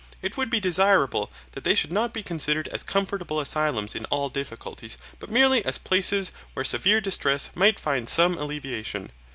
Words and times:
It 0.23 0.35
would 0.35 0.49
be 0.49 0.59
desirable 0.59 1.31
that 1.51 1.63
they 1.63 1.75
should 1.75 1.91
not 1.91 2.11
be 2.11 2.23
considered 2.23 2.67
as 2.69 2.81
comfortable 2.81 3.39
asylums 3.39 3.93
in 3.93 4.05
all 4.05 4.29
difficulties, 4.29 4.97
but 5.19 5.29
merely 5.29 5.63
as 5.63 5.77
places 5.77 6.31
where 6.55 6.65
severe 6.65 7.01
distress 7.01 7.51
might 7.53 7.79
find 7.79 8.09
some 8.09 8.35
alleviation. 8.35 9.11